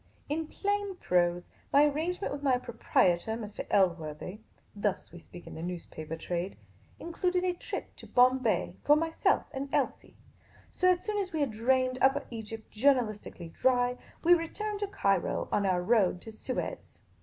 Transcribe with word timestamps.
In 0.29 0.47
plain 0.47 0.95
prose, 0.95 1.47
my 1.71 1.83
arrangement 1.85 2.33
with" 2.33 2.41
my 2.41 2.57
pro 2.57 2.73
prietor," 2.73 3.37
Mr. 3.39 3.67
El 3.69 3.89
worthy 3.89 4.39
(thus 4.75 5.11
we 5.11 5.19
speak 5.19 5.45
in 5.45 5.53
the 5.53 5.61
newspaper 5.61 6.15
trade), 6.15 6.57
included 6.99 7.43
a 7.43 7.53
trip 7.53 7.95
to 7.97 8.07
Bombay 8.07 8.73
for 8.83 8.95
myself 8.95 9.45
and 9.51 9.69
Elsie. 9.71 10.15
So, 10.71 10.89
as 10.89 11.03
soon 11.05 11.19
as 11.19 11.31
we 11.31 11.41
had 11.41 11.51
drained 11.51 11.99
Upper 12.01 12.25
Egypt 12.31 12.73
journalistically 12.73 13.53
dry, 13.53 13.95
we 14.23 14.33
returned 14.33 14.79
to 14.79 14.87
Cairo 14.87 15.47
on 15.51 15.67
our 15.67 15.83
road 15.83 16.19
to 16.21 16.31
Suez. 16.31 17.03